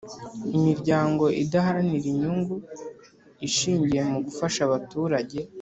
[0.57, 2.55] imiryango idaharanira inyungu
[3.47, 5.37] ishingiye mu gufasha abaturage